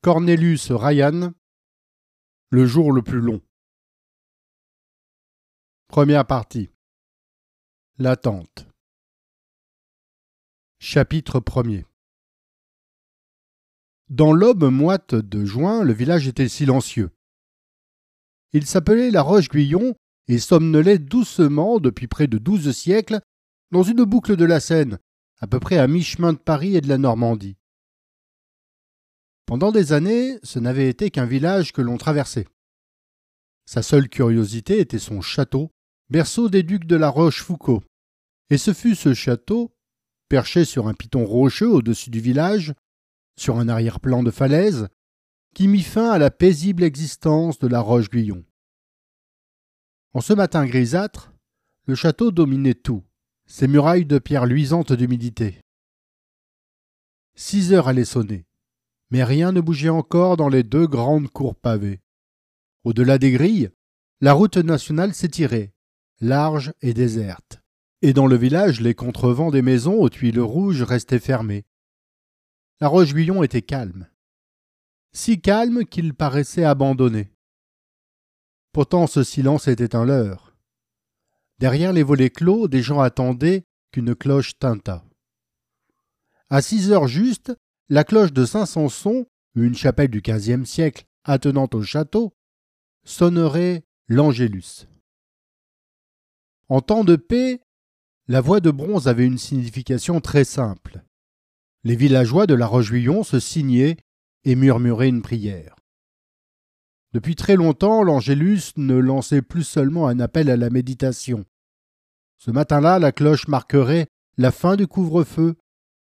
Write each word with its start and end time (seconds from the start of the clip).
Cornelius 0.00 0.70
Ryan 0.70 1.34
Le 2.50 2.66
jour 2.66 2.92
le 2.92 3.02
plus 3.02 3.18
long. 3.18 3.42
Première 5.88 6.24
partie. 6.24 6.70
L'attente. 7.98 8.68
Chapitre 10.78 11.40
1er. 11.40 11.84
Dans 14.08 14.32
l'aube 14.32 14.70
moite 14.70 15.16
de 15.16 15.44
juin, 15.44 15.82
le 15.82 15.92
village 15.92 16.28
était 16.28 16.48
silencieux. 16.48 17.10
Il 18.52 18.66
s'appelait 18.66 19.10
la 19.10 19.22
Roche-Guyon 19.22 19.96
et 20.28 20.38
somnolait 20.38 21.00
doucement 21.00 21.80
depuis 21.80 22.06
près 22.06 22.28
de 22.28 22.38
douze 22.38 22.70
siècles 22.70 23.18
dans 23.72 23.82
une 23.82 24.04
boucle 24.04 24.36
de 24.36 24.44
la 24.44 24.60
Seine, 24.60 25.00
à 25.40 25.48
peu 25.48 25.58
près 25.58 25.78
à 25.78 25.88
mi-chemin 25.88 26.34
de 26.34 26.38
Paris 26.38 26.76
et 26.76 26.80
de 26.80 26.88
la 26.88 26.98
Normandie. 26.98 27.56
Pendant 29.48 29.72
des 29.72 29.94
années, 29.94 30.38
ce 30.42 30.58
n'avait 30.58 30.90
été 30.90 31.10
qu'un 31.10 31.24
village 31.24 31.72
que 31.72 31.80
l'on 31.80 31.96
traversait. 31.96 32.46
Sa 33.64 33.80
seule 33.80 34.10
curiosité 34.10 34.78
était 34.78 34.98
son 34.98 35.22
château, 35.22 35.70
berceau 36.10 36.50
des 36.50 36.62
ducs 36.62 36.84
de 36.84 36.96
la 36.96 37.08
Rochefoucauld. 37.08 37.82
Et 38.50 38.58
ce 38.58 38.74
fut 38.74 38.94
ce 38.94 39.14
château, 39.14 39.74
perché 40.28 40.66
sur 40.66 40.86
un 40.86 40.92
piton 40.92 41.24
rocheux 41.24 41.70
au-dessus 41.70 42.10
du 42.10 42.20
village, 42.20 42.74
sur 43.38 43.58
un 43.58 43.70
arrière-plan 43.70 44.22
de 44.22 44.30
falaise, 44.30 44.88
qui 45.54 45.66
mit 45.66 45.82
fin 45.82 46.10
à 46.10 46.18
la 46.18 46.30
paisible 46.30 46.82
existence 46.82 47.58
de 47.58 47.68
la 47.68 47.80
Roche-Guyon. 47.80 48.44
En 50.12 50.20
ce 50.20 50.34
matin 50.34 50.66
grisâtre, 50.66 51.32
le 51.86 51.94
château 51.94 52.32
dominait 52.32 52.74
tout, 52.74 53.02
ses 53.46 53.66
murailles 53.66 54.04
de 54.04 54.18
pierre 54.18 54.44
luisante 54.44 54.92
d'humidité. 54.92 55.62
Six 57.34 57.72
heures 57.72 57.88
allaient 57.88 58.04
sonner 58.04 58.44
mais 59.10 59.24
rien 59.24 59.52
ne 59.52 59.60
bougeait 59.60 59.88
encore 59.88 60.36
dans 60.36 60.48
les 60.48 60.62
deux 60.62 60.86
grandes 60.86 61.28
cours 61.28 61.56
pavées. 61.56 62.00
Au-delà 62.84 63.18
des 63.18 63.32
grilles, 63.32 63.70
la 64.20 64.32
route 64.32 64.56
nationale 64.56 65.14
s'étirait, 65.14 65.72
large 66.20 66.72
et 66.82 66.94
déserte, 66.94 67.60
et 68.02 68.12
dans 68.12 68.26
le 68.26 68.36
village 68.36 68.80
les 68.80 68.94
contrevents 68.94 69.50
des 69.50 69.62
maisons 69.62 69.94
aux 69.94 70.08
tuiles 70.08 70.40
rouges 70.40 70.82
restaient 70.82 71.18
fermés. 71.18 71.64
La 72.80 72.88
Roche-Guyon 72.88 73.42
était 73.42 73.62
calme, 73.62 74.08
si 75.12 75.40
calme 75.40 75.84
qu'il 75.84 76.14
paraissait 76.14 76.64
abandonné. 76.64 77.32
Pourtant 78.72 79.06
ce 79.06 79.24
silence 79.24 79.66
était 79.68 79.96
un 79.96 80.04
leurre. 80.04 80.56
Derrière 81.58 81.92
les 81.92 82.02
volets 82.02 82.30
clos, 82.30 82.68
des 82.68 82.82
gens 82.82 83.00
attendaient 83.00 83.64
qu'une 83.90 84.14
cloche 84.14 84.58
tintât. 84.58 85.04
À 86.50 86.62
six 86.62 86.92
heures 86.92 87.08
juste, 87.08 87.52
la 87.88 88.04
cloche 88.04 88.32
de 88.32 88.44
Saint-Sanson, 88.44 89.26
une 89.54 89.74
chapelle 89.74 90.10
du 90.10 90.20
XVe 90.20 90.64
siècle 90.64 91.04
attenante 91.24 91.74
au 91.74 91.82
château, 91.82 92.34
sonnerait 93.04 93.84
l'Angélus. 94.08 94.86
En 96.68 96.80
temps 96.80 97.04
de 97.04 97.16
paix, 97.16 97.60
la 98.26 98.42
voix 98.42 98.60
de 98.60 98.70
bronze 98.70 99.08
avait 99.08 99.24
une 99.24 99.38
signification 99.38 100.20
très 100.20 100.44
simple. 100.44 101.02
Les 101.82 101.96
villageois 101.96 102.46
de 102.46 102.54
la 102.54 102.66
Roche-Guyon 102.66 103.22
se 103.22 103.40
signaient 103.40 103.96
et 104.44 104.54
murmuraient 104.54 105.08
une 105.08 105.22
prière. 105.22 105.76
Depuis 107.14 107.36
très 107.36 107.56
longtemps, 107.56 108.02
l'Angélus 108.02 108.72
ne 108.76 108.96
lançait 108.96 109.40
plus 109.40 109.64
seulement 109.64 110.08
un 110.08 110.20
appel 110.20 110.50
à 110.50 110.58
la 110.58 110.68
méditation. 110.68 111.46
Ce 112.36 112.50
matin-là, 112.50 112.98
la 112.98 113.12
cloche 113.12 113.48
marquerait 113.48 114.08
la 114.36 114.52
fin 114.52 114.76
du 114.76 114.86
couvre-feu 114.86 115.56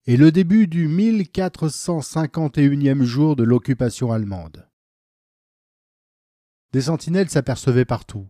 et 0.07 0.17
le 0.17 0.33
début 0.33 0.67
du 0.67 0.89
1451e 0.89 3.05
jour 3.05 3.37
de 3.37 3.45
l'occupation 3.45 4.11
allemande. 4.11 4.69
Des 6.73 6.81
sentinelles 6.83 7.31
s'apercevaient 7.31 7.85
partout. 7.85 8.27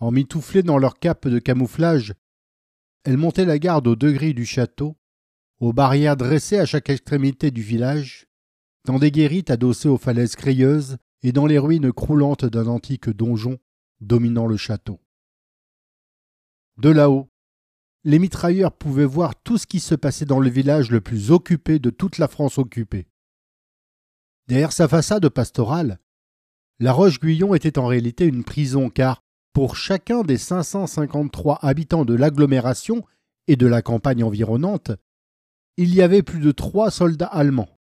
Emmitouflées 0.00 0.64
dans 0.64 0.78
leurs 0.78 0.98
capes 0.98 1.28
de 1.28 1.38
camouflage, 1.38 2.14
elles 3.04 3.16
montaient 3.16 3.44
la 3.44 3.60
garde 3.60 3.86
aux 3.86 3.94
degrés 3.94 4.32
du 4.32 4.44
château, 4.44 4.96
aux 5.60 5.72
barrières 5.72 6.16
dressées 6.16 6.58
à 6.58 6.66
chaque 6.66 6.90
extrémité 6.90 7.52
du 7.52 7.62
village, 7.62 8.26
dans 8.84 8.98
des 8.98 9.12
guérites 9.12 9.50
adossées 9.50 9.88
aux 9.88 9.98
falaises 9.98 10.34
crayeuses 10.34 10.96
et 11.22 11.30
dans 11.30 11.46
les 11.46 11.58
ruines 11.58 11.92
croulantes 11.92 12.44
d'un 12.44 12.66
antique 12.66 13.08
donjon 13.08 13.60
dominant 14.00 14.46
le 14.46 14.56
château. 14.56 14.98
De 16.78 16.88
là-haut, 16.88 17.31
les 18.04 18.18
mitrailleurs 18.18 18.72
pouvaient 18.72 19.04
voir 19.04 19.34
tout 19.42 19.58
ce 19.58 19.66
qui 19.66 19.80
se 19.80 19.94
passait 19.94 20.24
dans 20.24 20.40
le 20.40 20.50
village 20.50 20.90
le 20.90 21.00
plus 21.00 21.30
occupé 21.30 21.78
de 21.78 21.90
toute 21.90 22.18
la 22.18 22.28
France 22.28 22.58
occupée. 22.58 23.06
Derrière 24.48 24.72
sa 24.72 24.88
façade 24.88 25.28
pastorale, 25.28 25.98
la 26.80 26.92
Roche-Guyon 26.92 27.54
était 27.54 27.78
en 27.78 27.86
réalité 27.86 28.26
une 28.26 28.44
prison 28.44 28.90
car, 28.90 29.22
pour 29.52 29.76
chacun 29.76 30.22
des 30.22 30.38
553 30.38 31.60
habitants 31.62 32.04
de 32.04 32.14
l'agglomération 32.14 33.04
et 33.46 33.56
de 33.56 33.66
la 33.66 33.82
campagne 33.82 34.24
environnante, 34.24 34.90
il 35.76 35.94
y 35.94 36.02
avait 36.02 36.22
plus 36.22 36.40
de 36.40 36.50
trois 36.50 36.90
soldats 36.90 37.26
allemands. 37.26 37.78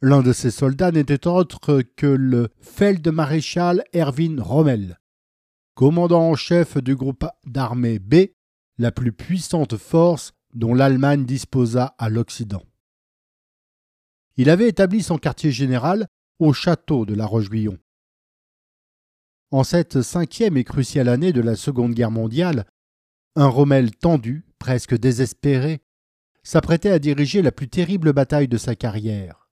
L'un 0.00 0.22
de 0.22 0.32
ces 0.32 0.50
soldats 0.50 0.92
n'était 0.92 1.26
autre 1.26 1.82
que 1.96 2.06
le 2.06 2.48
Feldmaréchal 2.60 3.84
Erwin 3.94 4.40
Rommel, 4.40 4.98
commandant 5.74 6.30
en 6.30 6.34
chef 6.34 6.78
du 6.78 6.96
groupe 6.96 7.26
d'armée 7.44 7.98
B 7.98 8.26
la 8.78 8.92
plus 8.92 9.12
puissante 9.12 9.76
force 9.76 10.32
dont 10.54 10.74
l'Allemagne 10.74 11.24
disposa 11.24 11.94
à 11.98 12.08
l'Occident. 12.08 12.62
Il 14.36 14.50
avait 14.50 14.68
établi 14.68 15.02
son 15.02 15.18
quartier 15.18 15.50
général 15.50 16.06
au 16.38 16.52
château 16.52 17.06
de 17.06 17.14
la 17.14 17.26
Roche-Guyon. 17.26 17.78
En 19.50 19.64
cette 19.64 20.02
cinquième 20.02 20.56
et 20.56 20.64
cruciale 20.64 21.08
année 21.08 21.32
de 21.32 21.40
la 21.40 21.56
Seconde 21.56 21.94
Guerre 21.94 22.10
mondiale, 22.10 22.66
un 23.36 23.46
Rommel 23.46 23.94
tendu, 23.94 24.44
presque 24.58 24.96
désespéré, 24.96 25.80
s'apprêtait 26.42 26.90
à 26.90 26.98
diriger 26.98 27.42
la 27.42 27.52
plus 27.52 27.68
terrible 27.68 28.12
bataille 28.12 28.48
de 28.48 28.58
sa 28.58 28.74
carrière. 28.74 29.48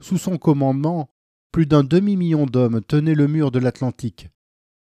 Sous 0.00 0.18
son 0.18 0.38
commandement, 0.38 1.10
plus 1.52 1.66
d'un 1.66 1.84
demi-million 1.84 2.46
d'hommes 2.46 2.82
tenaient 2.82 3.14
le 3.14 3.28
mur 3.28 3.50
de 3.50 3.58
l'Atlantique, 3.58 4.28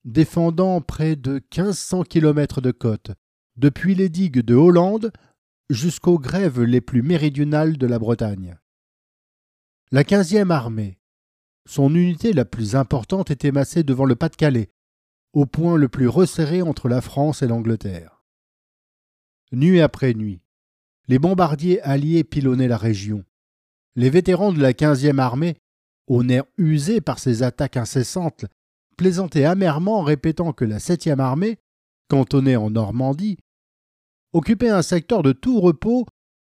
défendant 0.07 0.79
près 0.79 1.17
de 1.17 1.33
1500 1.33 2.03
kilomètres 2.03 2.61
de 2.61 2.71
côte, 2.71 3.11
depuis 3.57 3.93
les 3.93 4.07
digues 4.07 4.39
de 4.39 4.55
Hollande 4.55 5.11
jusqu'aux 5.69 6.17
grèves 6.17 6.61
les 6.61 6.79
plus 6.79 7.01
méridionales 7.01 7.77
de 7.77 7.85
la 7.85 7.99
Bretagne. 7.99 8.57
La 9.91 10.03
15e 10.03 10.49
armée, 10.49 10.97
son 11.65 11.93
unité 11.93 12.31
la 12.31 12.45
plus 12.45 12.77
importante 12.77 13.31
était 13.31 13.51
massée 13.51 13.83
devant 13.83 14.05
le 14.05 14.15
Pas-de-Calais, 14.15 14.71
au 15.33 15.45
point 15.45 15.75
le 15.75 15.89
plus 15.89 16.07
resserré 16.07 16.61
entre 16.61 16.87
la 16.87 17.01
France 17.01 17.41
et 17.41 17.47
l'Angleterre. 17.47 18.23
Nuit 19.51 19.81
après 19.81 20.13
nuit, 20.13 20.41
les 21.09 21.19
bombardiers 21.19 21.81
alliés 21.81 22.23
pilonnaient 22.23 22.69
la 22.69 22.77
région. 22.77 23.25
Les 23.95 24.09
vétérans 24.09 24.53
de 24.53 24.61
la 24.61 24.71
15e 24.71 25.19
armée, 25.19 25.57
au 26.07 26.23
nerf 26.23 26.45
usé 26.57 27.01
par 27.01 27.19
ces 27.19 27.43
attaques 27.43 27.75
incessantes, 27.75 28.45
plaisantait 28.97 29.45
amèrement 29.45 29.99
en 29.99 30.03
répétant 30.03 30.51
que 30.51 30.65
la 30.65 30.79
septième 30.79 31.19
armée, 31.19 31.59
cantonnée 32.09 32.55
en 32.55 32.69
Normandie, 32.69 33.37
occupait 34.33 34.69
un 34.69 34.81
secteur 34.81 35.23
de 35.23 35.31
tout 35.31 35.61
repos 35.61 36.05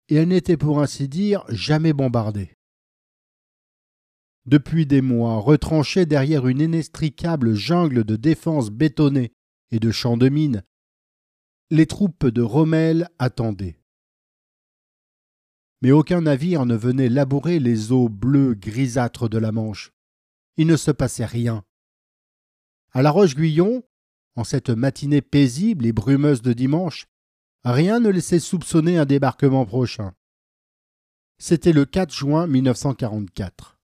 et 0.09 0.16
elle 0.16 0.28
n'était 0.28 0.56
pour 0.56 0.81
ainsi 0.81 1.09
dire 1.09 1.44
jamais 1.48 1.92
bombardée. 1.92 2.56
Depuis 4.47 4.86
des 4.86 5.03
mois, 5.03 5.36
retranchée 5.36 6.06
derrière 6.06 6.47
une 6.47 6.60
inextricable 6.60 7.54
jungle 7.54 8.04
de 8.04 8.16
défense 8.16 8.70
bétonnée 8.70 9.32
et 9.70 9.78
de 9.78 9.91
champs 9.91 10.16
de 10.16 10.30
mines, 10.30 10.65
les 11.70 11.86
troupes 11.86 12.26
de 12.26 12.41
Rommel 12.41 13.10
attendaient. 13.19 13.78
Mais 15.82 15.91
aucun 15.92 16.22
navire 16.22 16.65
ne 16.65 16.75
venait 16.75 17.10
labourer 17.10 17.60
les 17.60 17.92
eaux 17.92 18.09
bleues 18.09 18.54
grisâtres 18.54 19.28
de 19.28 19.39
la 19.39 19.53
Manche. 19.53 19.92
Il 20.56 20.66
ne 20.66 20.77
se 20.77 20.91
passait 20.91 21.27
rien. 21.27 21.62
À 22.92 23.02
la 23.02 23.10
Roche-Guyon, 23.10 23.82
en 24.34 24.44
cette 24.44 24.70
matinée 24.70 25.20
paisible 25.20 25.86
et 25.86 25.92
brumeuse 25.92 26.42
de 26.42 26.52
dimanche, 26.52 27.06
rien 27.64 28.00
ne 28.00 28.08
laissait 28.08 28.38
soupçonner 28.38 28.98
un 28.98 29.04
débarquement 29.04 29.66
prochain. 29.66 30.14
C'était 31.38 31.72
le 31.72 31.84
4 31.84 32.12
juin 32.12 32.46
1944. 32.46 33.78